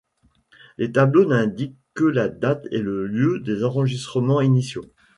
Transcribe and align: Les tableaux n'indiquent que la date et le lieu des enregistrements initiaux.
Les 0.79 0.91
tableaux 0.91 1.25
n'indiquent 1.25 1.77
que 1.93 2.05
la 2.05 2.27
date 2.27 2.65
et 2.71 2.79
le 2.81 3.05
lieu 3.05 3.39
des 3.39 3.63
enregistrements 3.63 4.41
initiaux. 4.41 4.85